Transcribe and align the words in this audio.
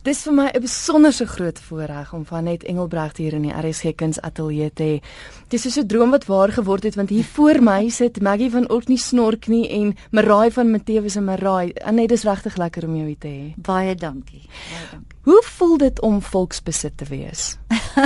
Dis 0.00 0.22
vir 0.24 0.32
my 0.32 0.46
'n 0.48 0.62
besonderse 0.64 1.26
groot 1.26 1.58
voorreg 1.60 2.12
om 2.14 2.24
van 2.24 2.44
net 2.44 2.64
Engelbregt 2.64 3.16
hier 3.16 3.34
in 3.34 3.42
die 3.42 3.52
RSG 3.52 3.94
Kunsateljee 3.94 4.70
te 4.72 4.82
hê. 4.82 5.02
Dis 5.48 5.62
so 5.62 5.80
'n 5.80 5.86
droom 5.86 6.10
wat 6.10 6.24
waar 6.24 6.48
geword 6.48 6.82
het 6.82 6.94
want 6.94 7.10
hier 7.10 7.24
voor 7.24 7.62
my 7.62 7.88
sit 7.88 8.20
Maggie 8.22 8.50
van 8.50 8.70
Orkney 8.70 8.96
Snorknie 8.96 9.68
en 9.68 9.96
Marai 10.10 10.50
van 10.50 10.70
Matthewes 10.70 11.16
en 11.16 11.24
Marai. 11.24 11.72
Net 11.92 12.08
dis 12.08 12.22
regtig 12.22 12.56
lekker 12.56 12.84
om 12.86 12.96
jou 12.96 13.06
hier 13.06 13.18
te 13.18 13.28
hê. 13.28 13.54
Baie 13.56 13.94
dankie. 13.94 14.48
Baie 14.48 14.88
dankie. 14.90 15.10
Hoe 15.20 15.42
voel 15.44 15.76
dit 15.76 16.00
om 16.00 16.22
volksbesit 16.22 16.96
te 16.96 17.04
wees? 17.04 17.58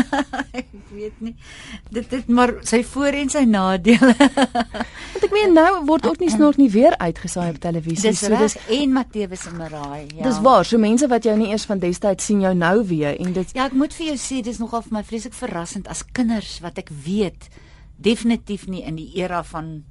ek 0.61 0.67
weet 0.91 1.21
nie. 1.23 1.35
Dit 1.95 2.11
het 2.11 2.27
maar 2.27 2.57
sy 2.67 2.81
voor 2.85 3.15
en 3.15 3.31
sy 3.31 3.45
nadele. 3.47 4.11
Want 5.13 5.23
ek 5.23 5.31
meen 5.33 5.55
nou 5.55 5.69
word 5.87 6.09
ook 6.11 6.19
nie 6.19 6.33
snort 6.33 6.59
nie 6.59 6.69
weer 6.75 6.97
uitgesaai 6.99 7.53
op 7.53 7.61
televisie. 7.63 8.11
Dis 8.11 8.25
so 8.25 8.35
dis 8.35 8.59
en 8.81 8.97
Matthewes 8.97 9.47
en 9.47 9.55
Maraai, 9.61 10.09
ja. 10.09 10.25
Dis 10.27 10.41
waar, 10.43 10.67
so 10.67 10.81
mense 10.83 11.07
wat 11.13 11.29
jou 11.29 11.37
nie 11.39 11.53
eers 11.53 11.69
van 11.71 11.79
destyds 11.85 12.25
sien 12.25 12.43
jou 12.45 12.55
nou 12.57 12.77
weer 12.89 13.19
en 13.21 13.33
dit 13.37 13.55
Ja, 13.57 13.69
ek 13.69 13.77
moet 13.79 13.95
vir 13.97 14.13
jou 14.13 14.19
sê 14.21 14.43
dis 14.45 14.61
nogal 14.63 14.85
vir 14.87 14.99
my 14.99 15.05
vreeslik 15.07 15.37
verrassend 15.37 15.89
as 15.93 16.05
kinders 16.17 16.59
wat 16.65 16.81
ek 16.81 16.93
weet 17.05 17.51
definitief 17.97 18.67
nie 18.67 18.83
in 18.83 18.97
die 18.99 19.11
era 19.21 19.43
van 19.47 19.85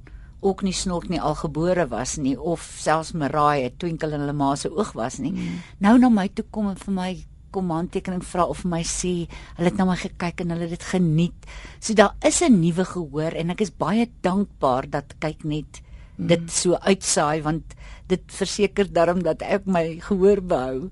ook 0.44 0.62
nie 0.62 0.74
snort 0.76 1.08
nie 1.08 1.20
al 1.20 1.36
gebore 1.40 1.86
was 1.88 2.18
nie 2.20 2.34
of 2.36 2.64
selfs 2.80 3.14
Maraai 3.16 3.64
'n 3.64 3.76
twinkel 3.78 4.12
in 4.12 4.20
hulle 4.20 4.36
ma 4.36 4.54
se 4.56 4.68
oog 4.68 4.92
was 4.92 5.18
nie. 5.18 5.32
Mm. 5.32 5.62
Nou 5.78 5.98
na 5.98 6.08
my 6.08 6.28
toe 6.28 6.44
kom 6.50 6.68
en 6.68 6.76
vir 6.76 6.94
my 6.94 7.24
kom 7.50 7.70
handtekening 7.70 8.24
vra 8.24 8.44
of 8.44 8.64
my 8.64 8.82
sê 8.82 9.28
hulle 9.56 9.70
het 9.70 9.78
na 9.78 9.84
my 9.84 9.96
gekyk 9.96 10.40
en 10.40 10.50
hulle 10.50 10.66
het 10.66 10.70
dit 10.70 10.82
geniet. 10.82 11.46
So 11.80 11.94
daar 11.94 12.14
is 12.20 12.42
'n 12.42 12.60
nuwe 12.60 12.84
gehoor 12.84 13.32
en 13.32 13.50
ek 13.50 13.60
is 13.60 13.70
baie 13.70 14.10
dankbaar 14.22 14.90
dat 14.90 15.14
kyk 15.18 15.44
net 15.44 15.80
mm. 16.16 16.26
dit 16.32 16.50
so 16.52 16.78
uitsaai 16.80 17.42
want 17.42 17.76
dit 18.08 18.36
verseker 18.36 18.90
darm 18.92 19.22
dat 19.24 19.42
ek 19.42 19.66
my 19.66 19.98
gehoor 20.04 20.42
behou. 20.44 20.90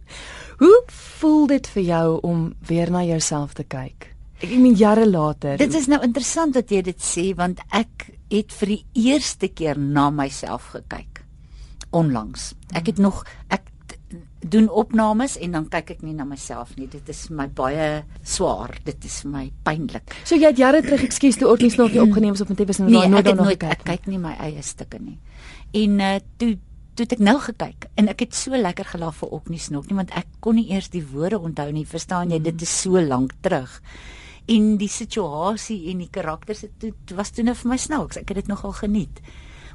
Hoe 0.62 0.79
voel 1.21 1.47
dit 1.51 1.69
vir 1.75 1.83
jou 1.83 2.07
om 2.25 2.47
weer 2.69 2.91
na 2.91 3.03
jouself 3.05 3.55
te 3.59 3.65
kyk? 3.65 4.09
Ek 4.43 4.55
meen 4.59 4.75
jare 4.75 5.06
later. 5.06 5.59
Dit 5.61 5.75
is 5.79 5.87
nou 5.87 6.01
interessant 6.03 6.56
dat 6.56 6.70
jy 6.73 6.83
dit 6.83 7.03
sê 7.03 7.31
want 7.39 7.61
ek 7.70 8.09
het 8.33 8.55
vir 8.61 8.77
die 8.77 9.11
eerste 9.12 9.48
keer 9.53 9.79
na 9.79 10.09
myself 10.11 10.73
gekyk 10.75 11.20
onlangs. 11.92 12.53
Ek 12.73 12.89
het 12.89 12.98
nog 13.03 13.23
ek 13.53 13.69
doen 14.43 14.69
opnames 14.69 15.37
en 15.39 15.55
dan 15.55 15.69
kyk 15.71 15.95
ek 15.97 16.03
nie 16.03 16.15
na 16.17 16.25
myself 16.27 16.75
nie. 16.77 16.89
Dit 16.91 17.09
is 17.12 17.29
my 17.31 17.47
baie 17.47 18.03
swaar. 18.27 18.75
Dit 18.85 19.05
is 19.07 19.21
vir 19.23 19.31
my 19.31 19.45
pynlik. 19.67 20.17
So 20.25 20.39
jy 20.39 20.51
het 20.51 20.59
jare 20.59 20.83
terug, 20.83 21.05
ekskuus, 21.07 21.39
toe 21.39 21.48
ooit 21.53 21.62
nog 21.79 21.95
nie 21.95 22.03
opgeneem 22.03 22.35
op 22.35 22.51
Matthewes 22.51 22.83
en 22.83 22.91
nee, 22.91 23.09
nooit 23.09 23.25
daarna 23.29 23.47
gekyk. 23.53 23.79
Ek 23.79 23.87
kyk 23.87 24.11
nie 24.11 24.20
my 24.23 24.35
eie 24.43 24.63
stukke 24.67 25.01
nie. 25.03 25.19
En 25.79 26.01
uh 26.01 26.19
toe 26.43 26.57
toe 26.93 27.07
ek 27.09 27.23
nou 27.25 27.39
gekyk 27.41 27.87
en 27.97 28.11
ek 28.13 28.27
het 28.27 28.35
so 28.37 28.53
lekker 28.53 28.85
gelag 28.85 29.15
vir 29.17 29.31
Oknies 29.33 29.70
nog 29.73 29.87
nie 29.89 29.97
want 29.97 30.11
ek 30.19 30.27
kon 30.45 30.59
nie 30.61 30.67
eers 30.75 30.91
die 30.93 31.05
woorde 31.13 31.39
onthou 31.41 31.70
nie. 31.73 31.87
Verstaan 31.89 32.35
jy? 32.35 32.41
Mm. 32.43 32.51
Dit 32.51 32.67
is 32.67 32.75
so 32.83 33.01
lank 33.01 33.33
terug. 33.41 33.79
En 34.51 34.75
die 34.77 34.91
situasie 34.91 35.87
en 35.93 36.03
die 36.03 36.11
karakters 36.13 36.67
het 36.67 37.15
was 37.17 37.31
toe 37.33 37.47
nou 37.47 37.55
vir 37.57 37.70
my 37.70 37.79
snaaks. 37.79 38.19
Ek 38.20 38.35
het 38.35 38.43
dit 38.43 38.51
nogal 38.51 38.75
geniet. 38.83 39.23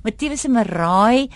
Matthewes 0.04 0.46
en 0.46 0.54
Maraai 0.60 1.30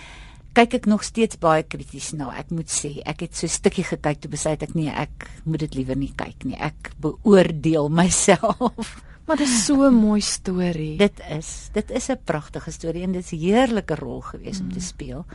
kyk 0.52 0.74
ek 0.74 0.86
nog 0.86 1.04
steeds 1.04 1.38
baie 1.40 1.62
krities 1.62 2.12
na. 2.12 2.30
Ek 2.38 2.50
moet 2.50 2.70
sê, 2.70 3.00
ek 3.04 3.20
het 3.26 3.36
so 3.36 3.46
'n 3.46 3.56
stukkie 3.56 3.84
gekyk 3.84 4.20
toe 4.20 4.30
besluit 4.30 4.62
ek 4.62 4.74
nee, 4.74 4.90
ek 4.90 5.28
moet 5.44 5.60
dit 5.60 5.74
liewer 5.74 5.96
nie 5.96 6.12
kyk 6.16 6.44
nie. 6.44 6.56
Ek 6.56 6.92
beoordeel 7.00 7.88
myself. 8.00 9.02
Maar 9.26 9.36
dit 9.36 9.48
is 9.48 9.64
so 9.66 9.88
'n 9.88 9.94
mooi 9.94 10.20
storie. 10.20 10.96
Dit 10.98 11.20
is. 11.30 11.70
Dit 11.72 11.90
is 11.90 12.10
'n 12.10 12.18
pragtige 12.24 12.70
storie 12.70 13.02
en 13.02 13.12
dit 13.12 13.24
is 13.24 13.32
'n 13.32 13.38
heerlike 13.38 13.94
rol 13.94 14.20
gewees 14.20 14.60
mm. 14.60 14.66
om 14.66 14.72
te 14.72 14.78
mm. 14.78 14.86
speel. 14.86 15.26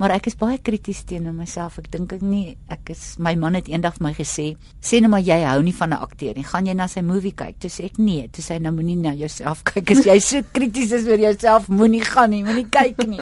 Maar 0.00 0.16
ek 0.16 0.26
is 0.26 0.34
baie 0.38 0.58
krities 0.58 1.04
teenoor 1.06 1.34
myself. 1.36 1.78
Ek 1.78 1.86
dink 1.92 2.12
ek 2.16 2.22
nie 2.24 2.56
ek 2.72 2.90
is 2.90 3.14
my 3.22 3.34
man 3.38 3.54
het 3.54 3.68
eendag 3.70 3.94
vir 4.00 4.08
my 4.08 4.12
gesê, 4.16 4.46
sê 4.82 4.98
net 5.02 5.12
maar 5.12 5.22
jy 5.22 5.36
hou 5.44 5.60
nie 5.62 5.74
van 5.76 5.94
'n 5.94 6.02
akteur 6.02 6.34
nie. 6.34 6.42
Gaan 6.42 6.66
jy 6.66 6.74
na 6.74 6.88
sy 6.90 7.00
movie 7.00 7.32
kyk? 7.32 7.60
Toe 7.60 7.70
sê 7.70 7.84
ek 7.86 7.98
nee. 7.98 8.26
Toe 8.28 8.42
sê 8.42 8.58
hy 8.58 8.60
nou 8.66 8.72
moenie 8.74 8.96
na 8.96 9.14
jouself 9.14 9.62
kyk 9.70 9.90
as 9.90 10.04
jy 10.04 10.18
so 10.18 10.42
krities 10.52 10.92
is 10.92 11.06
oor 11.06 11.18
jouself. 11.18 11.68
Moenie 11.68 12.02
gaan 12.02 12.30
nie, 12.30 12.42
moenie 12.42 12.66
kyk 12.66 13.06
nie. 13.06 13.20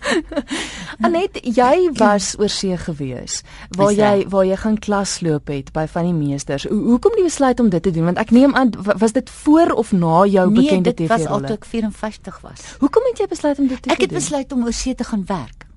Anet, 1.06 1.38
jy 1.44 1.90
was 1.98 2.34
oor 2.38 2.50
see 2.50 2.76
gewees 2.76 3.42
waar 3.78 3.92
jy 3.94 4.26
waar 4.28 4.44
jy 4.44 4.56
gaan 4.56 4.78
klasloop 4.78 5.48
het 5.48 5.72
by 5.72 5.86
van 5.86 6.10
die 6.10 6.16
meesters. 6.18 6.66
Hoe 6.66 6.98
hoekom 6.98 7.14
die 7.14 7.24
besluit 7.24 7.60
om 7.60 7.70
dit 7.70 7.82
te 7.82 7.90
doen? 7.94 8.10
Want 8.10 8.18
ek 8.18 8.34
neem 8.34 8.54
aan 8.58 8.74
was 8.98 9.12
dit 9.12 9.30
voor 9.30 9.70
of 9.78 9.92
na 9.92 10.26
jou 10.26 10.50
nee, 10.50 10.62
bekende 10.62 10.94
TV-rolle? 10.94 10.98
Nee, 10.98 11.06
dit 11.06 11.08
was 11.08 11.26
al 11.26 11.46
toe 11.46 11.56
ek 11.56 11.64
54 11.64 12.40
was. 12.42 12.60
Hoekom 12.82 13.10
het 13.10 13.22
jy 13.22 13.30
besluit 13.30 13.58
om 13.58 13.66
dit 13.70 13.82
te 13.82 13.88
doen? 13.88 13.96
Ek 13.96 14.02
het 14.02 14.12
besluit 14.12 14.52
om 14.52 14.64
oor 14.66 14.74
see 14.74 14.94
te 14.94 15.06
gaan 15.06 15.24
werk. 15.30 15.69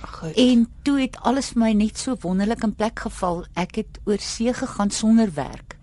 Goed. 0.00 0.36
En 0.36 0.66
toe 0.82 1.00
het 1.00 1.16
alles 1.26 1.52
vir 1.54 1.62
my 1.62 1.72
net 1.72 1.98
so 1.98 2.16
wonderlik 2.22 2.62
in 2.62 2.74
plek 2.74 2.98
geval. 3.06 3.44
Ek 3.54 3.80
het 3.82 4.00
oor 4.04 4.22
see 4.22 4.52
gegaan 4.54 4.90
sonder 4.90 5.32
werk. 5.34 5.76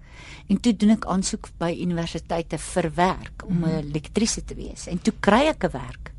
En 0.48 0.60
toe 0.62 0.76
doen 0.78 0.94
ek 0.96 1.06
aansoek 1.10 1.50
by 1.58 1.72
universiteite 1.74 2.58
vir 2.58 2.92
werk 2.96 3.46
om 3.48 3.64
'n 3.64 3.70
mm. 3.70 3.88
elektriese 3.90 4.44
te 4.44 4.56
wees. 4.56 4.88
En 4.88 5.02
toe 5.02 5.14
kry 5.20 5.48
ek 5.50 5.66
'n 5.66 5.72
werk. 5.72 6.12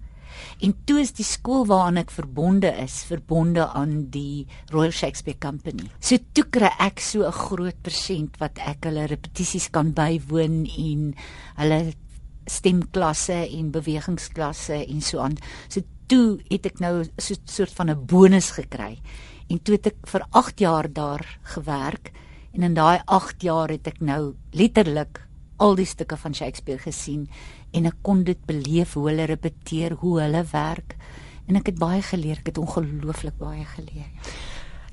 En 0.60 0.72
toe 0.84 1.00
is 1.00 1.12
die 1.12 1.24
skool 1.24 1.66
waaraan 1.68 2.00
ek 2.00 2.10
verbonde 2.10 2.70
is, 2.80 3.04
verbonde 3.04 3.66
aan 3.66 4.08
die 4.10 4.46
Royal 4.72 4.90
Shakespeare 4.90 5.38
Company. 5.38 5.90
So 6.00 6.16
toe 6.32 6.44
kry 6.48 6.70
ek 6.78 7.00
so 7.00 7.26
'n 7.26 7.32
groot 7.32 7.82
persent 7.82 8.38
wat 8.38 8.58
ek 8.58 8.84
hulle 8.84 9.06
repetisies 9.06 9.70
kan 9.70 9.92
bywoon 9.92 10.64
en 10.64 11.14
hulle 11.56 11.92
stemklasse 12.46 13.48
en 13.50 13.70
bewegingsklasse 13.70 14.86
en 14.86 15.02
so 15.02 15.18
aan. 15.18 15.36
So 15.68 15.80
toe 16.06 16.38
het 16.50 16.66
ek 16.66 16.80
nou 16.80 17.04
so 17.18 17.34
'n 17.34 17.46
soort 17.46 17.72
van 17.72 17.90
'n 17.90 18.06
bonus 18.06 18.50
gekry. 18.50 19.00
En 19.48 19.62
toe 19.62 19.74
het 19.74 19.86
ek 19.86 20.06
vir 20.06 20.26
8 20.30 20.58
jaar 20.60 20.92
daar 20.92 21.38
gewerk 21.42 22.12
en 22.52 22.62
in 22.62 22.74
daai 22.74 23.00
8 23.04 23.42
jaar 23.42 23.68
het 23.68 23.86
ek 23.86 24.00
nou 24.00 24.34
letterlik 24.52 25.26
al 25.56 25.74
die 25.74 25.86
stukke 25.86 26.16
van 26.16 26.34
Shakespeare 26.34 26.78
gesien 26.78 27.28
en 27.72 27.86
ek 27.86 27.96
kon 28.02 28.24
dit 28.24 28.46
beleef 28.46 28.94
hoe 28.94 29.08
hulle 29.08 29.24
repeteer, 29.24 29.92
hoe 29.92 30.20
hulle 30.20 30.44
werk 30.52 30.96
en 31.46 31.56
ek 31.56 31.66
het 31.66 31.78
baie 31.78 32.02
geleer, 32.02 32.38
ek 32.38 32.46
het 32.46 32.58
ongelooflik 32.58 33.38
baie 33.38 33.64
geleer. 33.64 34.10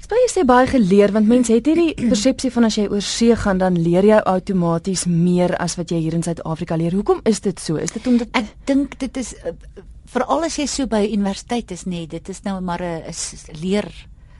Spel 0.03 0.19
jy 0.19 0.29
sê 0.33 0.41
baie 0.43 0.67
geleer 0.67 1.13
want 1.15 1.29
mense 1.31 1.53
het 1.53 1.67
hierdie 1.69 1.93
persepsie 2.11 2.51
van 2.51 2.67
as 2.67 2.75
jy 2.75 2.89
oor 2.91 3.03
see 3.07 3.35
gaan 3.39 3.61
dan 3.61 3.77
leer 3.79 4.03
jy 4.03 4.19
outomaties 4.27 5.05
meer 5.07 5.55
as 5.63 5.77
wat 5.79 5.93
jy 5.93 6.01
hier 6.03 6.17
in 6.17 6.25
Suid-Afrika 6.25 6.75
leer. 6.75 6.95
Hoekom 6.97 7.21
is 7.29 7.39
dit 7.45 7.59
so? 7.59 7.79
Is 7.79 7.95
dit 7.95 8.07
omdat 8.11 8.33
ek 8.35 8.49
dink 8.67 8.97
dit 8.99 9.21
is 9.21 9.31
veral 10.13 10.43
as 10.45 10.57
jy 10.59 10.67
so 10.69 10.89
by 10.91 11.05
universiteit 11.07 11.71
is 11.73 11.87
nê, 11.87 12.03
nee, 12.03 12.09
dit 12.11 12.29
is 12.29 12.43
nou 12.45 12.59
maar 12.61 12.83
'n 12.83 13.13
leer 13.61 13.87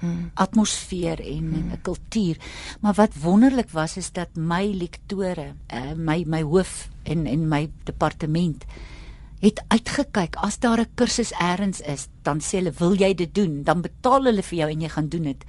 hmm. 0.02 0.32
atmosfeer 0.36 1.20
en 1.22 1.46
'n 1.48 1.70
hmm. 1.70 1.82
kultuur. 1.82 2.38
Maar 2.82 2.94
wat 2.94 3.16
wonderlik 3.22 3.72
was 3.72 3.98
is 3.98 4.12
dat 4.12 4.36
my 4.36 4.66
lektore, 4.68 5.56
uh, 5.74 5.94
my 5.96 6.24
my 6.28 6.42
hoof 6.44 6.90
en 7.04 7.26
en 7.26 7.48
my 7.48 7.70
departement 7.84 8.66
het 9.44 9.60
uitgekyk 9.68 10.38
as 10.40 10.60
daar 10.60 10.80
'n 10.80 10.94
kursus 10.96 11.32
eers 11.36 11.82
is, 11.82 12.08
dan 12.24 12.40
sê 12.40 12.58
hulle, 12.60 12.72
"Wil 12.80 12.96
jy 12.96 13.14
dit 13.14 13.36
doen?" 13.36 13.64
Dan 13.64 13.82
betaal 13.82 14.24
hulle 14.24 14.44
vir 14.44 14.58
jou 14.60 14.70
en 14.70 14.82
jy 14.82 14.90
gaan 14.90 15.10
doen 15.10 15.24
dit. 15.24 15.44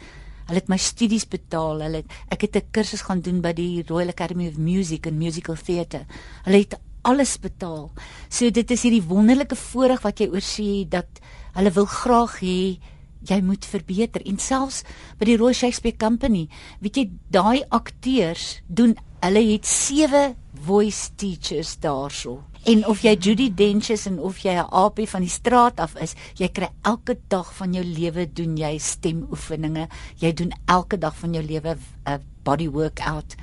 Hulle 0.47 0.59
het 0.59 0.69
my 0.69 0.77
studies 0.77 1.29
betaal. 1.29 1.81
Hulle 1.81 1.97
het, 1.97 2.07
ek 2.29 2.41
het 2.41 2.57
'n 2.57 2.71
kursus 2.71 3.03
gaan 3.03 3.21
doen 3.21 3.41
by 3.41 3.53
die 3.53 3.85
Royal 3.87 4.09
Academy 4.09 4.49
of 4.49 4.57
Music 4.57 5.07
and 5.07 5.17
Musical 5.17 5.55
Theatre. 5.55 6.07
Hulle 6.45 6.59
het 6.59 6.79
alles 7.03 7.39
betaal. 7.39 7.91
So 8.29 8.51
dit 8.51 8.71
is 8.71 8.83
hierdie 8.83 9.03
wonderlike 9.03 9.57
voorreg 9.57 10.03
wat 10.03 10.19
jy 10.19 10.29
oorsee 10.33 10.89
dat 10.89 11.07
hulle 11.55 11.71
wil 11.71 11.87
graag 11.87 12.41
hê 12.41 12.79
jy 13.25 13.41
moet 13.41 13.65
verbeter 13.65 14.25
en 14.27 14.39
selfs 14.39 14.83
by 15.19 15.25
die 15.25 15.37
Royal 15.37 15.55
Shakespeare 15.55 15.97
Company, 15.97 16.49
weet 16.81 16.97
jy, 16.97 17.11
daai 17.33 17.65
akteurs 17.71 18.61
doen 18.69 18.97
hulle 19.25 19.45
het 19.53 19.67
sewe 19.67 20.35
voice 20.67 21.11
teachers 21.17 21.79
daarso. 21.81 22.43
En 22.65 22.87
of 22.89 23.03
jy 23.05 23.13
Judy 23.21 23.51
Dench 23.53 23.91
is 23.93 24.07
en 24.09 24.19
of 24.25 24.39
jy 24.41 24.55
'n 24.57 24.69
AP 24.73 25.05
van 25.09 25.21
die 25.21 25.31
straat 25.31 25.81
af 25.81 25.97
is, 26.01 26.15
jy 26.35 26.49
kry 26.49 26.69
elke 26.83 27.19
dag 27.29 27.55
van 27.55 27.75
jou 27.75 27.85
lewe 27.85 28.33
doen 28.33 28.57
jy 28.57 28.79
stemoefeninge. 28.79 29.89
Jy 30.17 30.33
doen 30.33 30.53
elke 30.67 30.99
dag 30.99 31.17
van 31.17 31.35
jou 31.35 31.45
lewe 31.45 31.77
'n 31.77 31.79
uh, 32.09 32.19
body 32.43 32.69
workout. 32.69 33.37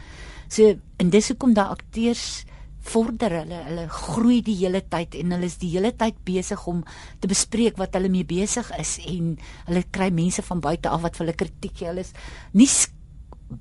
So 0.48 0.74
en 0.98 1.10
dis 1.10 1.28
hoekom 1.28 1.54
daai 1.54 1.70
akteurs 1.70 2.46
vorder 2.82 3.36
hulle 3.42 3.60
hulle 3.68 3.88
groei 3.90 4.42
die 4.42 4.56
hele 4.56 4.82
tyd 4.82 5.16
en 5.16 5.36
hulle 5.36 5.46
is 5.46 5.60
die 5.62 5.70
hele 5.70 5.92
tyd 5.92 6.18
besig 6.26 6.66
om 6.68 6.84
te 7.20 7.30
bespreek 7.30 7.78
wat 7.78 7.94
hulle 7.94 8.10
mee 8.10 8.26
besig 8.26 8.72
is 8.80 8.98
en 9.06 9.38
hulle 9.68 9.84
kry 9.92 10.10
mense 10.10 10.42
van 10.42 10.60
buite 10.60 10.90
af 10.90 11.02
wat 11.02 11.16
vir 11.16 11.26
hulle 11.26 11.38
kritiek 11.38 11.76
gee 11.78 11.88
hulle 11.92 12.02
is 12.02 12.14
nie 12.58 12.70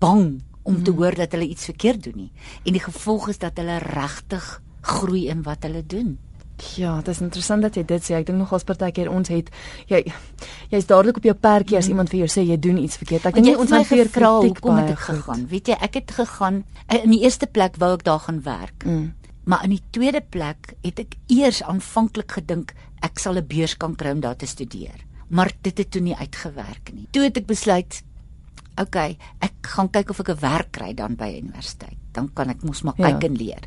bang 0.00 0.40
om 0.62 0.82
te 0.82 0.90
hmm. 0.90 0.98
hoor 0.98 1.14
dat 1.20 1.36
hulle 1.36 1.50
iets 1.52 1.68
verkeerd 1.68 2.02
doen 2.08 2.16
nie 2.16 2.32
en 2.64 2.72
die 2.72 2.84
gevolg 2.86 3.28
is 3.28 3.38
dat 3.38 3.60
hulle 3.60 3.78
regtig 3.84 4.62
groei 4.80 5.28
in 5.28 5.42
wat 5.42 5.62
hulle 5.62 5.86
doen 5.86 6.18
Ja, 6.76 6.96
dit 6.96 7.08
is 7.08 7.20
interessant 7.24 7.64
dat 7.64 7.76
jy 7.78 7.84
dit 7.88 8.04
sê. 8.04 8.16
Ek 8.18 8.26
dink 8.28 8.38
nog 8.40 8.52
ons 8.54 8.66
partykeer 8.66 9.10
ons 9.12 9.30
het 9.32 9.48
jy 9.90 10.02
jy's 10.72 10.88
dadelik 10.88 11.20
op 11.20 11.28
jou 11.28 11.34
perkie 11.34 11.78
as 11.78 11.88
mm. 11.88 11.94
iemand 11.94 12.12
vir 12.12 12.20
jou 12.22 12.28
sê 12.30 12.44
jy 12.46 12.58
doen 12.60 12.80
iets 12.82 13.00
verkeerd. 13.00 13.30
Ek 13.30 13.38
dink 13.40 13.62
ons 13.62 13.72
het 13.74 13.88
vir 13.88 14.10
vra 14.12 14.32
hoekom 14.44 14.80
het 14.80 14.92
ek 14.94 15.04
gegaan. 15.06 15.46
Weet 15.50 15.72
jy, 15.72 15.78
ek 15.88 15.98
het 16.00 16.14
gegaan 16.18 16.62
eh, 16.86 17.00
in 17.00 17.14
die 17.14 17.22
eerste 17.24 17.48
plek 17.50 17.80
wou 17.80 17.92
ek 17.96 18.04
daar 18.08 18.22
gaan 18.26 18.42
werk. 18.46 18.86
Mm. 18.86 19.08
Maar 19.50 19.64
in 19.66 19.74
die 19.74 19.82
tweede 19.96 20.20
plek 20.20 20.74
het 20.84 21.00
ek 21.02 21.16
eers 21.32 21.62
aanvanklik 21.64 22.36
gedink 22.38 22.74
ek 23.06 23.18
sal 23.18 23.40
'n 23.40 23.46
beurs 23.48 23.76
kan 23.76 23.96
kry 23.96 24.12
om 24.12 24.20
daar 24.20 24.36
te 24.36 24.46
studeer. 24.46 25.06
Maar 25.28 25.52
dit 25.62 25.78
het 25.78 25.90
toe 25.90 26.02
nie 26.02 26.16
uitgewerk 26.16 26.92
nie. 26.92 27.06
Toe 27.10 27.24
het 27.24 27.36
ek 27.36 27.46
besluit 27.46 28.02
okay, 28.80 29.16
ek 29.40 29.52
gaan 29.74 29.90
kyk 29.90 30.10
of 30.10 30.20
ek 30.20 30.28
'n 30.28 30.40
werk 30.40 30.70
kry 30.72 30.94
dan 30.94 31.16
by 31.16 31.40
universiteit. 31.40 31.96
Dan 32.12 32.30
kan 32.34 32.50
ek 32.50 32.62
mos 32.62 32.82
maar 32.82 32.94
kyk 32.94 33.22
ja. 33.22 33.28
en 33.28 33.36
leer. 33.36 33.64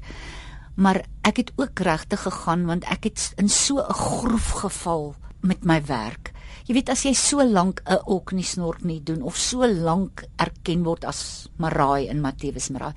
Maar 0.76 1.06
ek 1.22 1.38
het 1.38 1.52
ook 1.56 1.80
regtig 1.80 2.22
gegaan 2.26 2.66
want 2.66 2.84
ek 2.90 3.04
het 3.04 3.34
in 3.38 3.50
so 3.50 3.78
'n 3.78 3.94
groef 3.94 4.50
geval 4.50 5.16
met 5.42 5.64
my 5.64 5.82
werk. 5.86 6.32
Jy 6.64 6.74
weet 6.74 6.90
as 6.90 7.04
jy 7.04 7.14
so 7.14 7.44
lank 7.44 7.82
'n 7.86 8.00
ok 8.06 8.32
nie 8.32 8.44
snork 8.44 8.84
nie 8.84 9.04
doen 9.04 9.22
of 9.22 9.36
so 9.38 9.68
lank 9.68 10.24
erken 10.38 10.84
word 10.84 11.06
as 11.06 11.50
Maraai 11.58 12.08
in 12.08 12.22
Matthewes 12.22 12.70
Maraai. 12.70 12.94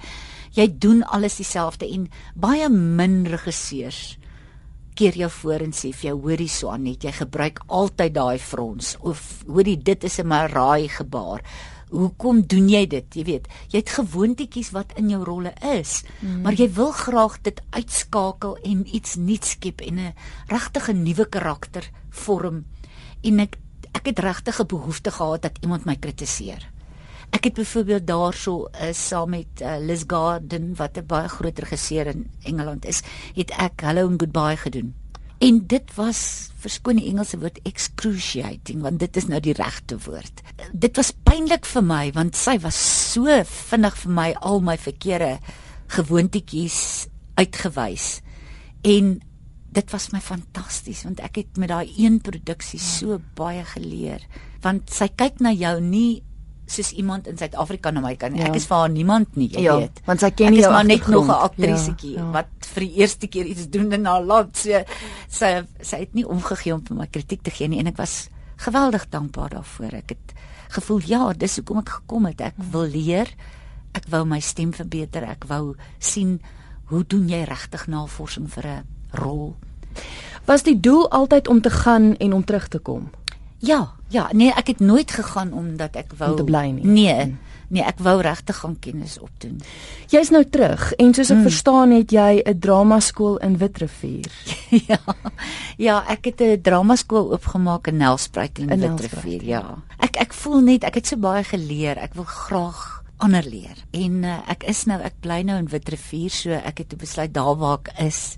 Jy 0.52 0.78
doen 0.78 1.02
alles 1.02 1.36
dieselfde 1.36 1.92
en 1.92 2.08
baie 2.34 2.68
min 2.68 3.26
regisseurs 3.26 4.18
keer 4.94 5.16
jou 5.16 5.30
voor 5.30 5.60
en 5.60 5.72
sê 5.72 5.92
vir 5.92 6.10
jou 6.10 6.20
hoorie 6.22 6.48
so 6.48 6.70
aan 6.72 6.82
net 6.82 7.04
jy 7.04 7.12
gebruik 7.12 7.60
altyd 7.66 8.14
daai 8.14 8.38
frons 8.38 8.96
of 9.00 9.44
hoorie 9.46 9.76
dit 9.76 10.04
is 10.04 10.18
'n 10.18 10.26
Maraai 10.26 10.88
gebaar 10.88 11.42
hoekom 11.90 12.42
doen 12.46 12.68
jy 12.68 12.86
dit? 12.86 13.14
Jy 13.14 13.24
weet, 13.24 13.48
jy 13.70 13.78
het 13.78 13.92
gewoontetjies 13.98 14.72
wat 14.74 14.92
in 15.00 15.10
jou 15.10 15.22
rolle 15.24 15.52
is, 15.74 16.02
mm. 16.20 16.40
maar 16.42 16.56
jy 16.58 16.68
wil 16.74 16.92
graag 16.92 17.40
dit 17.46 17.60
uitskakel 17.70 18.56
en 18.56 18.86
iets 18.94 19.16
nuuts 19.16 19.50
skep 19.56 19.80
en 19.80 20.00
'n 20.00 20.14
regtige 20.48 20.92
nuwe 20.92 21.26
karakter 21.28 21.90
vorm. 22.10 22.64
En 23.22 23.40
ek 23.40 23.56
ek 23.92 24.06
het 24.06 24.18
regtig 24.18 24.60
'n 24.60 24.66
behoefte 24.66 25.10
gehad 25.10 25.42
dat 25.42 25.58
iemand 25.62 25.84
my 25.84 25.96
kritiseer. 25.96 26.70
Ek 27.30 27.44
het 27.44 27.54
byvoorbeeld 27.54 28.06
daarso 28.06 28.68
uh, 28.68 28.92
saam 28.92 29.30
met 29.30 29.60
uh, 29.62 29.76
Liz 29.78 30.04
Garden 30.06 30.74
wat 30.76 30.96
'n 30.96 31.06
baie 31.06 31.28
groot 31.28 31.58
regisseur 31.58 32.06
in 32.06 32.30
Engeland 32.42 32.84
is, 32.84 33.02
het 33.34 33.50
ek 33.50 33.80
Hello 33.80 34.06
and 34.06 34.20
Goodbye 34.20 34.56
gedoen. 34.56 34.94
En 35.38 35.58
dit 35.68 35.94
was 35.98 36.20
verskoon 36.64 36.96
die 37.00 37.10
Engelse 37.10 37.38
woord 37.38 37.60
excruciating 37.68 38.80
want 38.84 39.00
dit 39.02 39.16
is 39.20 39.28
nou 39.28 39.40
die 39.44 39.56
regte 39.56 39.98
woord. 40.06 40.40
Dit 40.72 40.96
was 40.96 41.12
pynlik 41.28 41.68
vir 41.68 41.84
my 41.84 42.04
want 42.16 42.38
sy 42.38 42.56
was 42.64 42.78
so 43.12 43.42
vinnig 43.68 44.00
vir 44.04 44.16
my 44.16 44.30
al 44.40 44.64
my 44.64 44.78
verkeerde 44.80 45.36
gewoontetjies 45.92 46.80
uitgewys. 47.36 48.20
En 48.82 49.18
dit 49.76 49.92
was 49.92 50.08
my 50.14 50.22
fantasties 50.24 51.04
want 51.04 51.20
ek 51.20 51.42
het 51.42 51.60
met 51.60 51.68
daai 51.68 51.92
een 51.98 52.20
produksie 52.24 52.80
so 52.80 53.20
baie 53.36 53.64
geleer 53.74 54.24
want 54.64 54.88
sy 54.90 55.10
kyk 55.12 55.42
na 55.44 55.52
jou 55.52 55.76
nie 55.84 56.22
soos 56.66 56.92
iemand 56.92 57.26
in 57.30 57.38
Suid-Afrika 57.38 57.90
na 57.90 58.02
my 58.02 58.14
kan. 58.18 58.34
Ja. 58.34 58.48
Ek 58.50 58.58
is 58.58 58.66
vir 58.66 58.76
haar 58.76 58.90
niemand 58.90 59.36
nie, 59.38 59.48
jy 59.54 59.64
ja, 59.66 59.76
weet. 59.80 60.00
Want 60.06 60.22
sy 60.22 60.30
ken 60.34 60.54
jou 60.54 60.70
maar 60.72 60.86
net 60.86 61.06
nog 61.06 61.26
'n 61.26 61.38
aktrisetjie 61.48 62.14
ja, 62.16 62.24
ja. 62.24 62.30
wat 62.32 62.70
vir 62.74 62.86
die 62.86 62.94
eerste 63.02 63.26
keer 63.26 63.46
iets 63.46 63.68
doen 63.70 63.92
in 63.92 64.06
haar 64.06 64.22
land. 64.22 64.56
So 64.56 64.82
sy 65.28 65.62
sy 65.80 65.96
het 66.04 66.14
nie 66.14 66.26
omgegee 66.26 66.74
om 66.74 66.82
vir 66.82 66.96
my 66.96 67.06
kritiek 67.06 67.42
te 67.42 67.50
gee 67.50 67.68
nie 67.68 67.78
en 67.78 67.86
ek 67.86 67.96
was 67.96 68.28
geweldig 68.56 69.08
dankbaar 69.08 69.50
daarvoor. 69.50 69.94
Ek 69.94 70.08
het 70.08 70.34
gevoel 70.68 71.00
ja, 71.06 71.32
dis 71.32 71.56
hoekom 71.56 71.78
ek 71.78 71.88
gekom 71.88 72.26
het. 72.26 72.40
Ek 72.40 72.54
wil 72.72 72.88
leer. 72.90 73.30
Ek 73.94 74.04
wou 74.10 74.24
my 74.24 74.40
stem 74.40 74.72
verbeter. 74.72 75.22
Ek 75.22 75.44
wou 75.48 75.76
sien 75.98 76.40
hoe 76.90 77.04
doen 77.06 77.28
jy 77.28 77.44
regtig 77.44 77.86
navorsing 77.86 78.50
vir 78.50 78.66
'n 78.66 78.84
rol? 79.12 79.56
Was 80.46 80.62
die 80.62 80.80
doel 80.80 81.10
altyd 81.10 81.48
om 81.48 81.60
te 81.60 81.70
gaan 81.70 82.16
en 82.16 82.32
om 82.32 82.44
terug 82.44 82.68
te 82.68 82.78
kom? 82.78 83.10
Ja, 83.58 83.92
ja, 84.08 84.28
nee, 84.32 84.52
ek 84.52 84.66
het 84.66 84.80
nooit 84.80 85.10
gegaan 85.10 85.52
omdat 85.52 85.96
ek 85.96 86.12
wou 86.18 86.30
om 86.30 86.36
te 86.36 86.44
bly 86.44 86.70
nie. 86.70 86.86
Nee. 86.86 87.20
Hmm. 87.22 87.38
Nee, 87.68 87.82
ek 87.82 87.98
wou 87.98 88.20
regtig 88.22 88.60
gaan 88.62 88.76
kennis 88.78 89.16
opdoen. 89.18 89.56
Jy's 90.12 90.30
nou 90.30 90.44
terug 90.46 90.92
en 91.02 91.10
soos 91.16 91.32
ek 91.32 91.40
hmm. 91.40 91.46
verstaan 91.48 91.94
het 91.96 92.12
jy 92.14 92.42
'n 92.44 92.58
dramaskool 92.62 93.40
in 93.42 93.58
Witrifuur. 93.58 94.30
ja. 94.90 95.00
Ja, 95.76 95.96
ek 96.06 96.30
het 96.30 96.40
'n 96.40 96.62
dramaskool 96.62 97.32
oopgemaak 97.32 97.86
in 97.86 97.96
Nelspruit 97.96 98.58
in, 98.58 98.68
in 98.70 98.80
Witrifuur, 98.80 99.42
ja. 99.42 99.82
Ek 99.98 100.16
ek 100.16 100.32
voel 100.32 100.60
net 100.60 100.84
ek 100.84 100.94
het 100.94 101.06
so 101.06 101.16
baie 101.16 101.42
geleer. 101.44 101.98
Ek 101.98 102.14
wil 102.14 102.24
graag 102.24 103.02
ander 103.16 103.42
leer. 103.42 103.76
En 103.90 104.24
uh, 104.24 104.38
ek 104.46 104.62
is 104.62 104.84
nou 104.86 105.00
ek 105.02 105.18
bly 105.20 105.42
nou 105.42 105.58
in 105.58 105.68
Witrifuur, 105.68 106.30
so 106.30 106.50
ek 106.50 106.78
het 106.78 106.96
besluit 106.98 107.34
daar 107.34 107.56
waar 107.56 107.78
ek 107.82 107.92
is 108.06 108.36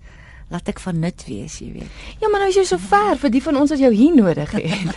laat 0.48 0.68
ek 0.68 0.80
van 0.80 1.00
nut 1.00 1.24
wees, 1.26 1.58
jy 1.60 1.72
weet. 1.72 2.02
Ja, 2.20 2.28
maar 2.28 2.40
nou 2.40 2.48
is 2.48 2.56
jy 2.56 2.64
so 2.64 2.80
ver 2.80 3.16
vir 3.20 3.30
die 3.30 3.42
van 3.42 3.56
ons 3.56 3.70
wat 3.70 3.82
jou 3.82 3.92
hier 3.92 4.14
nodig 4.14 4.50
het. 4.50 4.96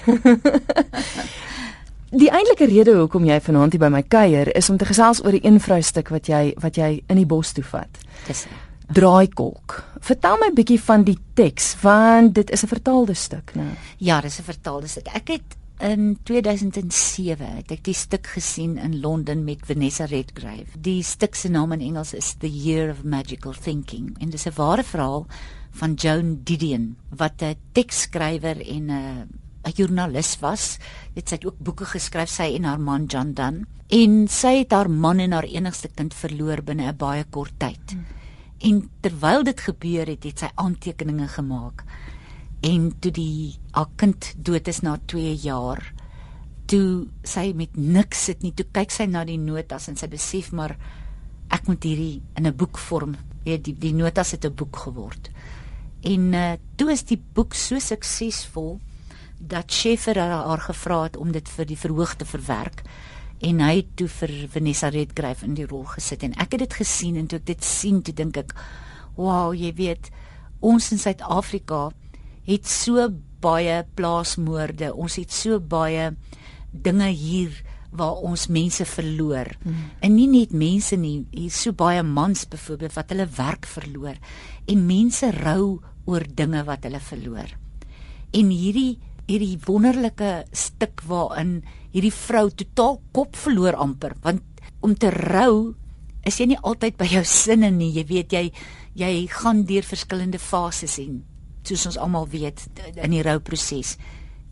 die 2.24 2.31
eintlike 2.31 2.68
rede 2.71 2.95
hoekom 2.95 3.25
jy 3.27 3.39
vanaand 3.44 3.75
hier 3.75 3.83
by 3.83 3.92
my 3.92 4.03
kuier 4.03 4.51
is 4.56 4.69
om 4.69 4.77
te 4.77 4.88
gesels 4.88 5.24
oor 5.24 5.36
'n 5.36 5.44
eenvroustuk 5.44 6.09
wat 6.09 6.27
jy 6.27 6.53
wat 6.59 6.75
jy 6.77 7.03
in 7.07 7.18
die 7.18 7.25
bos 7.25 7.51
toe 7.51 7.63
vat. 7.63 8.03
Dis 8.27 8.48
Draaikolk. 8.92 9.83
Vertel 10.03 10.38
my 10.42 10.50
bietjie 10.51 10.80
van 10.83 11.03
die 11.07 11.18
teks 11.33 11.75
want 11.81 12.36
dit 12.36 12.50
is 12.51 12.63
'n 12.63 12.68
vertaalde 12.68 13.13
stuk, 13.13 13.56
né? 13.56 13.63
Nou. 13.63 13.75
Ja, 13.97 14.21
dis 14.21 14.39
'n 14.39 14.44
vertaalde 14.44 14.88
stuk. 14.88 15.07
Ek 15.07 15.27
het 15.27 15.60
In 15.81 16.19
2007 16.30 17.48
het 17.56 17.72
ek 17.74 17.80
die 17.88 17.95
stuk 17.98 18.28
gesien 18.36 18.75
in 18.78 19.00
Londen 19.01 19.39
met 19.48 19.63
Vanessa 19.66 20.06
Redgrave. 20.06 20.78
Die 20.78 21.01
stuk 21.01 21.33
se 21.33 21.50
naam 21.50 21.74
in 21.74 21.81
Engels 21.81 22.12
is 22.13 22.36
The 22.38 22.50
Year 22.54 22.92
of 22.94 23.01
Magical 23.01 23.56
Thinking 23.57 24.12
en 24.19 24.30
dit 24.30 24.38
is 24.38 24.45
'n 24.45 24.54
ware 24.60 24.83
verhaal 24.83 25.25
van 25.72 25.94
Joan 25.94 26.44
Didion 26.44 26.98
wat 27.10 27.42
'n 27.42 27.57
teksskrywer 27.74 28.62
en 28.62 28.92
'n 28.92 29.28
'n 29.66 29.74
joernalis 29.74 30.38
was. 30.39 30.78
Dit 31.16 31.30
sy 31.30 31.36
het 31.36 31.45
ook 31.45 31.57
boeke 31.57 31.86
geskryf 31.86 32.30
sy 32.30 32.54
en 32.56 32.63
haar 32.63 32.80
man 32.80 33.06
John 33.06 33.33
Dunn 33.33 33.66
en 33.88 34.28
sy 34.28 34.57
het 34.57 34.72
haar 34.72 34.89
man 34.89 35.19
en 35.19 35.31
haar 35.31 35.50
enigste 35.50 35.89
kind 35.95 36.13
verloor 36.13 36.62
binne 36.62 36.92
'n 36.92 36.98
baie 36.98 37.25
kort 37.30 37.57
tyd. 37.57 37.92
Hmm. 37.92 38.06
En 38.60 38.89
terwyl 39.00 39.44
dit 39.44 39.60
gebeur 39.60 40.06
het, 40.06 40.24
het 40.24 40.39
sy 40.39 40.50
aantekeninge 40.56 41.28
gemaak 41.28 41.83
en 42.61 42.91
toe 43.01 43.11
die 43.11 43.57
haar 43.71 43.89
kind 43.97 44.33
dood 44.37 44.67
is 44.67 44.81
na 44.81 44.97
2 45.05 45.33
jaar 45.43 45.81
toe 46.69 47.07
sy 47.27 47.51
met 47.57 47.75
niks 47.75 48.25
sit 48.29 48.43
nie 48.43 48.53
toe 48.55 48.67
kyk 48.71 48.91
sy 48.91 49.05
na 49.09 49.25
die 49.25 49.39
notas 49.41 49.89
en 49.89 49.97
sy 49.97 50.07
besef 50.07 50.51
maar 50.55 50.77
ek 51.51 51.67
moet 51.67 51.83
hierdie 51.83 52.21
in 52.37 52.47
'n 52.47 52.55
boek 52.55 52.77
vorm 52.77 53.17
weet 53.45 53.65
die 53.65 53.75
die 53.75 53.93
notas 53.93 54.31
het 54.31 54.45
'n 54.45 54.55
boek 54.55 54.75
geword. 54.85 55.29
En 56.01 56.33
uh, 56.33 56.53
toe 56.75 56.91
is 56.91 57.03
die 57.03 57.21
boek 57.33 57.53
so 57.53 57.79
suksesvol 57.79 58.79
dat 59.37 59.71
Scheffer 59.71 60.19
haar, 60.19 60.45
haar 60.45 60.59
gevra 60.59 61.03
het 61.03 61.17
om 61.17 61.31
dit 61.31 61.49
vir 61.49 61.65
die 61.65 61.77
verhoog 61.77 62.15
te 62.15 62.25
verwerk 62.25 62.81
en 63.39 63.59
hy 63.59 63.75
het 63.75 63.95
toe 63.95 64.07
vir 64.07 64.47
Vanessa 64.53 64.89
Redgrave 64.89 65.45
in 65.45 65.53
die 65.53 65.65
rol 65.65 65.83
gesit. 65.83 66.23
En 66.23 66.33
ek 66.33 66.51
het 66.51 66.59
dit 66.59 66.73
gesien 66.73 67.15
en 67.15 67.27
toe 67.27 67.39
ek 67.39 67.45
dit 67.45 67.63
sien 67.63 68.01
toe 68.01 68.13
dink 68.13 68.37
ek 68.37 68.53
wow 69.15 69.53
jy 69.53 69.73
weet 69.73 70.11
ons 70.59 70.91
in 70.91 70.97
Suid-Afrika 70.97 71.91
het 72.51 72.68
so 72.68 73.07
baie 73.42 73.81
plaasmoorde. 73.98 74.92
Ons 74.94 75.18
het 75.21 75.33
so 75.33 75.59
baie 75.59 76.12
dinge 76.71 77.09
hier 77.09 77.56
waar 77.92 78.21
ons 78.24 78.48
mense 78.48 78.86
verloor. 78.88 79.51
Hmm. 79.63 79.92
En 80.00 80.15
nie 80.15 80.27
net 80.31 80.53
mense 80.56 80.95
nie, 80.95 81.25
hier 81.33 81.51
so 81.51 81.75
baie 81.75 82.04
mans 82.04 82.45
byvoorbeeld 82.47 82.95
wat 82.95 83.11
hulle 83.11 83.28
werk 83.35 83.68
verloor 83.68 84.19
en 84.71 84.85
mense 84.87 85.28
rou 85.42 85.81
oor 86.07 86.23
dinge 86.25 86.64
wat 86.68 86.87
hulle 86.87 87.02
verloor. 87.04 87.52
En 88.31 88.54
hierdie 88.54 88.99
hierdie 89.31 89.59
wonderlike 89.68 90.31
stuk 90.52 91.04
waarin 91.07 91.61
hierdie 91.94 92.14
vrou 92.16 92.49
totaal 92.49 92.97
kop 93.16 93.37
verloor 93.40 93.78
amper 93.80 94.16
want 94.25 94.44
om 94.83 94.95
te 94.97 95.11
rou 95.14 95.75
is 96.28 96.40
jy 96.40 96.52
nie 96.52 96.59
altyd 96.59 96.97
by 96.99 97.07
jou 97.11 97.23
sinne 97.44 97.71
nie 97.75 97.92
jy 97.95 98.06
weet 98.09 98.35
jy 98.35 98.45
jy 98.99 99.11
gaan 99.31 99.64
deur 99.69 99.87
verskillende 99.87 100.42
fases 100.42 100.97
en 100.99 101.21
soos 101.68 101.85
ons 101.85 101.97
almal 101.97 102.27
weet 102.27 102.68
in 102.95 103.11
die 103.11 103.21
rouproses 103.21 103.97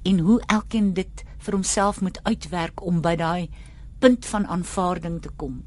en 0.07 0.19
hoe 0.19 0.39
elkeen 0.47 0.93
dit 0.93 1.23
vir 1.39 1.53
homself 1.53 2.01
moet 2.01 2.19
uitwerk 2.23 2.83
om 2.85 3.01
by 3.01 3.15
daai 3.19 3.49
punt 3.99 4.25
van 4.25 4.47
aanvaarding 4.47 5.21
te 5.21 5.29
kom. 5.35 5.63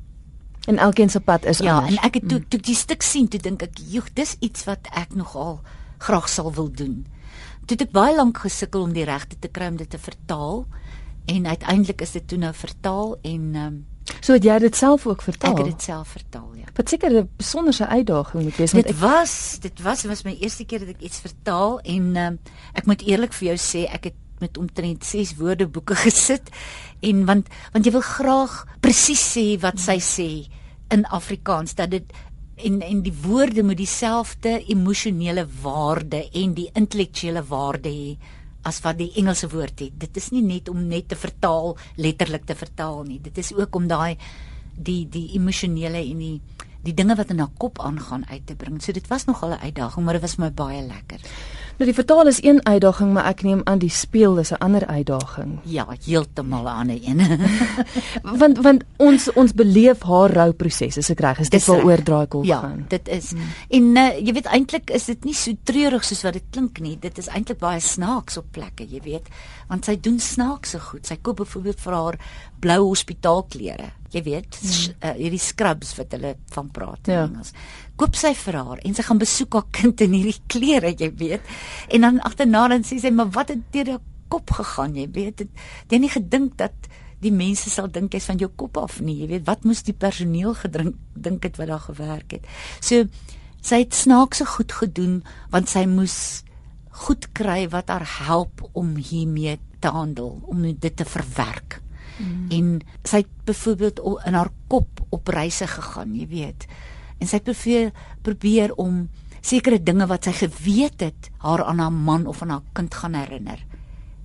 En 0.70 0.78
elkeen 0.78 1.10
se 1.10 1.20
pad 1.20 1.44
is 1.44 1.58
ja, 1.58 1.74
anders. 1.74 1.94
Ja, 1.94 2.00
en 2.00 2.06
ek 2.06 2.14
het 2.14 2.28
toe 2.28 2.38
mm. 2.38 2.48
toe 2.48 2.60
die 2.60 2.76
stuk 2.78 3.02
sien, 3.02 3.28
toe 3.28 3.40
dink 3.40 3.62
ek, 3.62 3.78
"Joe, 3.90 4.04
dis 4.14 4.36
iets 4.40 4.64
wat 4.64 4.88
ek 4.92 5.14
nogal 5.14 5.60
graag 5.98 6.28
sal 6.28 6.52
wil 6.52 6.70
doen." 6.70 7.06
Toe 7.66 7.76
het 7.76 7.82
ek 7.82 7.92
baie 7.92 8.14
lank 8.16 8.38
gesukkel 8.38 8.82
om 8.82 8.92
die 8.92 9.04
regte 9.04 9.38
te 9.38 9.48
kry 9.48 9.66
om 9.66 9.76
dit 9.76 9.90
te 9.90 9.98
vertaal 9.98 10.66
en 11.24 11.46
uiteindelik 11.46 12.00
is 12.00 12.12
dit 12.12 12.28
toe 12.28 12.38
nou 12.38 12.54
vertaal 12.54 13.16
en 13.22 13.54
um, 13.54 13.86
So 14.22 14.36
het 14.38 14.44
jy 14.46 14.56
dit 14.62 14.76
self 14.78 15.06
ook 15.10 15.22
vertaal? 15.26 15.56
Ek 15.56 15.64
het 15.64 15.72
dit 15.72 15.84
self 15.88 16.12
vertaal, 16.14 16.48
ja. 16.60 16.68
Wat 16.76 16.88
seker 16.88 17.10
'n 17.10 17.28
besonderse 17.36 17.86
uitdaging 17.86 18.44
moet 18.44 18.56
wees 18.56 18.70
dit 18.70 18.86
ek... 18.86 18.96
was 18.96 19.58
dit 19.60 19.82
was 19.82 20.04
was 20.04 20.22
my 20.22 20.36
eerste 20.40 20.64
keer 20.64 20.78
dat 20.78 20.94
ek 20.94 21.02
iets 21.02 21.20
vertaal 21.20 21.80
en 21.80 22.16
uh, 22.16 22.30
ek 22.72 22.86
moet 22.86 23.02
eerlik 23.02 23.32
vir 23.32 23.48
jou 23.48 23.58
sê 23.58 23.86
ek 23.90 24.04
het 24.04 24.18
met 24.38 24.58
omtrent 24.58 25.04
6 25.04 25.36
woordeboeke 25.38 25.94
gesit 26.06 26.50
en 27.00 27.24
want 27.26 27.48
want 27.72 27.84
jy 27.84 27.92
wil 27.92 28.06
graag 28.06 28.54
presies 28.80 29.22
sê 29.34 29.58
wat 29.60 29.80
sy 29.82 29.98
sê 29.98 30.30
in 30.94 31.04
Afrikaans 31.06 31.74
dat 31.74 31.90
dit 31.90 32.06
en 32.62 32.80
en 32.80 33.02
die 33.02 33.14
woorde 33.24 33.62
moet 33.62 33.80
dieselfde 33.80 34.62
emosionele 34.70 35.46
waarde 35.62 36.28
en 36.30 36.54
die 36.54 36.70
intellektuele 36.78 37.42
waarde 37.42 37.90
hê 37.90 38.38
as 38.62 38.80
wat 38.84 38.98
die 38.98 39.10
Engelse 39.20 39.48
woord 39.52 39.80
het. 39.80 39.98
Dit 39.98 40.16
is 40.16 40.30
nie 40.30 40.42
net 40.42 40.68
om 40.68 40.86
net 40.88 41.08
te 41.08 41.16
vertaal, 41.16 41.76
letterlik 41.96 42.44
te 42.46 42.54
vertaal 42.54 43.02
nie. 43.08 43.20
Dit 43.20 43.38
is 43.38 43.52
ook 43.54 43.74
om 43.74 43.88
daai 43.90 44.16
die 44.76 45.06
die 45.08 45.28
emosionele 45.36 46.00
en 46.00 46.18
die 46.18 46.36
die 46.82 46.94
dinge 46.98 47.14
wat 47.14 47.30
in 47.30 47.38
haar 47.38 47.52
kop 47.58 47.78
aangaan 47.78 48.24
uit 48.26 48.46
te 48.46 48.56
bring. 48.58 48.80
So 48.82 48.92
dit 48.92 49.06
was 49.06 49.24
nogal 49.26 49.54
'n 49.54 49.62
uitdaging, 49.62 50.04
maar 50.04 50.14
dit 50.14 50.22
was 50.22 50.36
my 50.36 50.50
baie 50.50 50.82
lekker. 50.82 51.20
Nou 51.82 51.90
die 51.90 51.98
vertaal 51.98 52.28
is 52.30 52.36
een 52.44 52.60
uitdaging, 52.62 53.08
maar 53.10 53.24
ek 53.26 53.40
neem 53.42 53.60
aan 53.66 53.80
die 53.82 53.90
speel 53.90 54.36
is 54.38 54.52
'n 54.54 54.62
ander 54.62 54.86
uitdaging. 54.86 55.58
Ja, 55.66 55.86
heeltemal 56.04 56.62
'n 56.62 56.66
ander 56.66 56.98
een. 57.02 57.18
want 58.42 58.58
want 58.58 58.84
ons 58.96 59.32
ons 59.32 59.52
beleef 59.52 60.02
haar 60.02 60.30
rouproses, 60.30 60.96
is 60.96 61.10
ek 61.10 61.20
reg? 61.20 61.38
Is 61.38 61.48
dit 61.48 61.64
waaroor 61.64 62.02
draaikolk 62.02 62.44
ja, 62.44 62.58
gaan? 62.58 62.78
Ja, 62.78 62.84
dit 62.88 63.08
is. 63.08 63.30
Hmm. 63.30 63.40
En 63.68 63.96
uh, 63.96 64.18
jy 64.26 64.32
weet 64.32 64.46
eintlik 64.46 64.90
is 64.90 65.04
dit 65.04 65.24
nie 65.24 65.34
so 65.34 65.50
treurig 65.62 66.04
soos 66.04 66.22
wat 66.22 66.32
dit 66.32 66.46
klink 66.50 66.78
nie. 66.78 66.98
Dit 67.00 67.18
is 67.18 67.26
eintlik 67.26 67.58
baie 67.58 67.80
snaaks 67.80 68.36
op 68.36 68.46
plekke, 68.50 68.86
jy 68.86 69.00
weet, 69.02 69.26
want 69.68 69.84
sy 69.84 69.98
doen 70.00 70.20
snaakse 70.20 70.78
goed. 70.78 71.06
Sy 71.06 71.18
koop 71.22 71.36
byvoorbeeld 71.36 71.80
vir 71.80 71.92
haar 71.92 72.18
blou 72.60 72.80
hospitaalklere. 72.86 73.90
Jy 74.12 74.22
weet, 74.26 74.58
hmm. 74.60 74.94
uh, 75.00 75.14
hierdie 75.16 75.40
scrubs 75.40 75.94
wat 75.96 76.12
hulle 76.16 76.34
van 76.52 76.68
praat 76.74 77.08
in 77.08 77.14
ja. 77.14 77.24
Engels 77.26 77.54
koop 78.00 78.16
sy 78.18 78.32
vir 78.34 78.56
haar 78.58 78.80
en 78.82 78.96
sy 78.96 79.04
gaan 79.06 79.20
besoek 79.20 79.58
haar 79.58 79.68
kind 79.74 80.00
in 80.04 80.16
hierdie 80.16 80.40
klere, 80.52 80.94
jy 80.98 81.10
weet. 81.20 81.52
En 81.92 82.06
dan 82.06 82.22
agterna 82.28 82.66
dan 82.72 82.86
sê 82.86 82.98
sy, 83.00 83.10
"Maar 83.10 83.30
wat 83.30 83.52
het 83.54 83.64
deur 83.72 83.94
jou 83.94 84.00
kop 84.32 84.50
gegaan, 84.50 84.96
jy 84.96 85.08
weet? 85.12 85.38
Het 85.38 85.92
jy 85.92 85.98
nie 85.98 86.12
gedink 86.12 86.56
dat 86.56 86.72
die 87.22 87.32
mense 87.32 87.70
sal 87.70 87.88
dink 87.88 88.12
jy's 88.12 88.26
van 88.26 88.38
jou 88.38 88.50
kop 88.56 88.76
af 88.76 89.00
nie, 89.00 89.20
jy 89.22 89.28
weet? 89.28 89.46
Wat 89.46 89.64
moes 89.64 89.82
die 89.82 89.94
personeel 89.94 90.54
gedink 90.54 90.96
dink 91.14 91.42
het 91.44 91.56
wat 91.56 91.68
daar 91.68 91.86
gewerk 91.86 92.32
het?" 92.32 92.46
So 92.80 93.04
sy 93.62 93.84
het 93.84 93.94
snaakse 93.94 94.46
goed 94.46 94.72
gedoen 94.72 95.22
want 95.50 95.68
sy 95.68 95.86
moes 95.86 96.42
goed 96.92 97.32
kry 97.32 97.68
wat 97.68 97.88
haar 97.88 98.04
help 98.26 98.68
om 98.72 98.96
hiermee 98.96 99.58
te 99.80 99.88
handel, 99.88 100.40
om 100.46 100.62
dit 100.62 100.96
te 100.96 101.04
verwerk. 101.04 101.80
Mm. 102.18 102.48
En 102.50 102.80
sy 103.04 103.22
het 103.22 103.44
byvoorbeeld 103.44 104.00
in 104.26 104.34
haar 104.34 104.50
kop 104.68 105.00
op 105.10 105.28
reise 105.28 105.66
gegaan, 105.66 106.14
jy 106.14 106.26
weet 106.28 106.66
en 107.22 107.30
sy 107.30 107.38
het 107.38 107.46
probeer 107.46 107.92
probeer 108.26 108.74
om 108.82 109.04
sekere 109.42 109.78
dinge 109.82 110.06
wat 110.10 110.26
sy 110.26 110.34
geweet 110.44 111.02
het 111.02 111.30
haar 111.42 111.64
aan 111.66 111.82
haar 111.82 111.94
man 111.94 112.26
of 112.30 112.42
aan 112.42 112.54
haar 112.54 112.66
kind 112.74 112.94
gaan 112.94 113.16
herinner. 113.18 113.58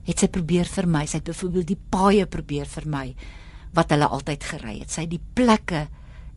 Het 0.07 0.23
sy 0.23 0.29
probeer 0.33 0.69
vir 0.69 0.87
my, 0.89 1.03
sy 1.05 1.19
het 1.19 1.29
byvoorbeeld 1.29 1.69
die 1.71 1.79
paaie 1.93 2.27
probeer 2.29 2.69
vir 2.69 2.87
my 2.89 3.07
wat 3.77 3.91
hulle 3.93 4.07
altyd 4.13 4.45
gery 4.51 4.75
het. 4.79 4.93
Sy 4.93 5.05
het 5.05 5.13
die 5.13 5.21
plekke 5.37 5.87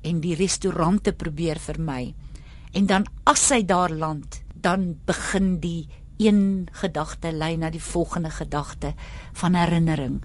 en 0.04 0.21
die 0.25 0.35
restaurante 0.37 1.12
probeer 1.16 1.61
vir 1.61 1.78
my. 1.80 2.00
En 2.76 2.88
dan 2.88 3.07
as 3.28 3.45
sy 3.52 3.62
daar 3.69 3.92
land, 3.92 4.40
dan 4.54 4.95
begin 5.07 5.59
die 5.62 5.87
een 6.21 6.69
gedagte 6.83 7.33
lei 7.33 7.54
na 7.57 7.71
die 7.73 7.80
volgende 7.80 8.33
gedagte 8.33 8.92
van 9.40 9.57
herinnering 9.57 10.19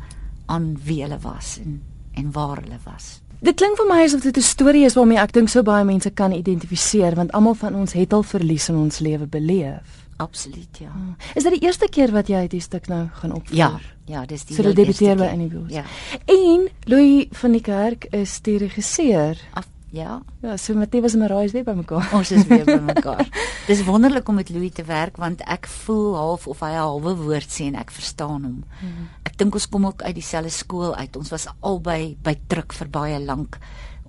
aan 0.45 0.77
wie 0.83 1.01
hulle 1.01 1.19
was 1.21 1.57
en 1.63 1.81
en 2.15 2.31
waar 2.31 2.61
hulle 2.63 2.79
was. 2.83 3.21
Dit 3.43 3.59
klink 3.59 3.75
vir 3.77 3.87
my 3.89 4.03
asof 4.05 4.21
dit 4.23 4.37
'n 4.37 4.41
storie 4.41 4.85
is 4.85 4.95
waarmee 4.95 5.17
ek 5.19 5.33
dink 5.33 5.49
so 5.49 5.63
baie 5.63 5.83
mense 5.83 6.09
kan 6.09 6.31
identifiseer 6.31 7.15
want 7.15 7.31
almal 7.31 7.53
van 7.53 7.75
ons 7.75 7.93
het 7.93 8.13
al 8.13 8.23
verlies 8.23 8.69
in 8.69 8.75
ons 8.75 8.99
lewe 8.99 9.27
beleef. 9.27 10.07
Absoluut, 10.17 10.77
ja. 10.79 10.91
Hmm. 10.91 11.15
Is 11.35 11.43
dit 11.43 11.51
die 11.51 11.67
eerste 11.67 11.87
keer 11.91 12.11
wat 12.11 12.27
jy 12.27 12.39
hierdie 12.39 12.61
stuk 12.61 12.87
nou 12.87 13.07
gaan 13.13 13.33
opvoer? 13.35 13.57
Ja, 13.57 13.79
ja, 14.05 14.25
dis 14.25 14.45
die 14.45 14.55
so 14.55 14.73
debuteer 14.73 15.15
by 15.15 15.27
Annie 15.27 15.51
Ja. 15.67 15.83
En 16.25 16.67
Louis 16.85 17.27
van 17.31 17.51
die 17.51 17.61
Kerk 17.61 18.05
is 18.11 18.41
die 18.41 18.57
regisseur. 18.57 19.37
Af 19.53 19.67
Ja. 19.95 20.19
Ja, 20.43 20.57
so 20.57 20.73
Matthias 20.75 21.13
en 21.13 21.21
Marais 21.23 21.53
weer 21.55 21.63
bymekaar. 21.63 22.09
Ons 22.13 22.31
is 22.35 22.43
weer 22.49 22.65
bymekaar. 22.77 23.29
Dis 23.67 23.83
wonderlik 23.87 24.27
om 24.27 24.35
met 24.35 24.49
Louis 24.51 24.73
te 24.75 24.83
werk 24.83 25.15
want 25.21 25.43
ek 25.47 25.69
voel 25.85 26.17
half 26.19 26.47
of 26.51 26.59
hy 26.65 26.73
'n 26.73 26.83
halwe 26.83 27.13
woord 27.21 27.47
sê 27.47 27.69
en 27.69 27.79
ek 27.79 27.93
verstaan 27.95 28.43
hom. 28.43 28.57
Hmm. 28.81 29.07
Ek 29.23 29.37
dink 29.39 29.55
ons 29.55 29.69
kom 29.71 29.87
ook 29.87 30.03
uit 30.03 30.15
dieselfde 30.19 30.51
skool 30.51 30.95
uit. 30.95 31.15
Ons 31.15 31.31
was 31.31 31.47
albei 31.61 32.17
by 32.23 32.35
druk 32.47 32.75
vir 32.75 32.91
baie 32.91 33.19
lank. 33.23 33.55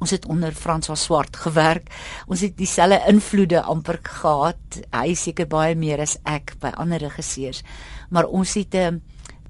Ons 0.03 0.11
het 0.11 0.27
onder 0.27 0.53
François 0.53 0.99
Swart 0.99 1.37
gewerk. 1.37 1.87
Ons 2.27 2.41
het 2.41 2.57
dieselfde 2.59 3.07
invloede 3.07 3.63
amper 3.63 4.01
gehad. 4.03 4.83
Hy 4.91 5.15
seker 5.15 5.47
baie 5.47 5.75
meer 5.75 6.01
as 6.01 6.19
ek 6.25 6.57
by 6.61 6.75
ander 6.75 6.99
regisseurs. 6.99 7.63
Maar 8.11 8.27
ons 8.27 8.55
het 8.55 8.75
'n 8.75 9.01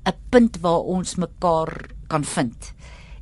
'n 0.04 0.16
punt 0.30 0.60
waar 0.60 0.84
ons 0.84 1.16
mekaar 1.16 1.96
kan 2.08 2.24
vind 2.24 2.75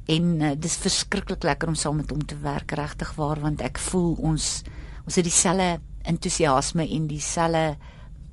en 0.07 0.41
uh, 0.41 0.53
dis 0.57 0.77
verskriklik 0.77 1.43
lekker 1.43 1.69
om 1.69 1.79
saam 1.79 1.97
met 1.97 2.11
hom 2.11 2.25
te 2.25 2.37
werk 2.43 2.73
regtig 2.77 3.15
waar 3.17 3.41
want 3.41 3.65
ek 3.65 3.79
voel 3.79 4.15
ons 4.21 4.63
ons 5.05 5.17
het 5.17 5.25
dieselfde 5.25 5.81
entoesiasme 6.05 6.89
en 6.89 7.09
dieselfde 7.09 7.77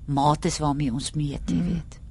mates 0.06 0.60
waarmee 0.60 0.92
ons 0.92 1.14
meet 1.16 1.50
jy 1.50 1.60
mm. 1.60 1.68
weet 1.74 2.02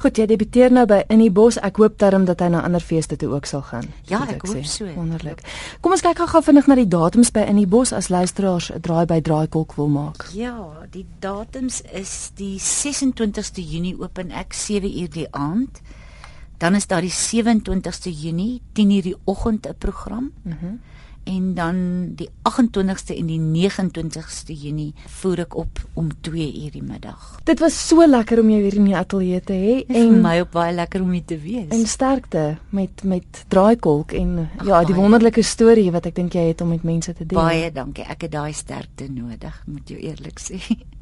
Goed, 0.00 0.16
jy 0.16 0.24
debuteer 0.30 0.72
nou 0.72 0.86
by 0.88 1.02
In 1.12 1.20
die 1.20 1.28
Bos. 1.28 1.58
Ek 1.60 1.76
hoop 1.82 1.98
darm 2.00 2.24
dat 2.28 2.40
hy 2.40 2.48
na 2.54 2.62
ander 2.64 2.80
feeste 2.80 3.18
toe 3.20 3.28
ook 3.34 3.44
sal 3.48 3.60
gaan. 3.68 3.84
Ja, 4.08 4.22
ek, 4.24 4.38
ek 4.38 4.46
hoop 4.48 4.68
so. 4.68 4.88
Wonderlik. 4.96 5.42
Kom 5.84 5.92
ons 5.92 6.04
kyk 6.04 6.22
gou 6.32 6.40
vinnig 6.46 6.70
na 6.70 6.78
die 6.78 6.88
datums 6.88 7.32
by 7.36 7.44
In 7.50 7.60
die 7.60 7.68
Bos 7.68 7.92
as 7.92 8.08
luisteraars 8.08 8.70
'n 8.72 8.80
draai 8.80 9.04
by 9.04 9.20
Draaikolk 9.20 9.76
wil 9.76 9.92
maak. 9.92 10.24
Ja, 10.32 10.86
die 10.90 11.04
datums 11.20 11.82
is 11.92 12.32
die 12.40 12.56
26ste 12.56 13.60
Junie 13.60 13.96
open 14.00 14.30
ek 14.30 14.56
7uur 14.56 15.10
die 15.12 15.28
aand. 15.32 15.82
Dan 16.60 16.76
is 16.76 16.86
daar 16.86 17.00
die 17.00 17.12
27ste 17.12 18.12
Junie 18.12 18.60
10:00 18.72 19.02
die 19.02 19.16
oggend 19.24 19.66
'n 19.66 19.74
program. 19.78 20.32
Mhm. 20.42 20.56
Mm 20.64 20.80
en 21.24 21.54
dan 21.54 21.76
die 22.16 22.28
28ste 22.42 23.14
en 23.16 23.26
die 23.28 23.38
29ste 23.38 24.54
Junie 24.56 24.92
voer 25.20 25.44
ek 25.44 25.56
op 25.56 25.80
om 25.94 26.08
2:00 26.26 26.70
die 26.72 26.82
middag. 26.82 27.40
Dit 27.44 27.60
was 27.60 27.76
so 27.88 28.06
lekker 28.06 28.40
om 28.40 28.50
jou 28.50 28.60
hier 28.62 28.74
in 28.74 28.88
die 28.88 28.96
ateljee 28.96 29.40
te 29.40 29.52
hê 29.52 29.74
en 29.86 30.14
vir 30.14 30.22
my 30.22 30.36
ook 30.40 30.50
baie 30.50 30.74
lekker 30.74 31.02
om 31.02 31.10
hier 31.12 31.24
te 31.24 31.38
wees. 31.38 31.68
En 31.68 31.86
sterkte 31.86 32.56
met 32.70 33.04
met 33.04 33.44
draaikolk 33.48 34.12
en 34.12 34.48
Ach, 34.58 34.66
ja, 34.66 34.84
die 34.84 34.94
wonderlike 34.94 35.42
storie 35.42 35.90
wat 35.90 36.06
ek 36.06 36.14
dink 36.14 36.32
jy 36.32 36.48
het 36.48 36.60
om 36.60 36.68
met 36.68 36.82
mense 36.82 37.12
te 37.12 37.26
deel. 37.26 37.38
Baie 37.38 37.72
dankie. 37.72 38.04
Ek 38.04 38.22
het 38.22 38.32
daai 38.32 38.52
sterkte 38.52 39.10
nodig, 39.10 39.62
moet 39.66 39.88
jou 39.88 40.00
eerlik 40.00 40.40
sê. 40.40 40.60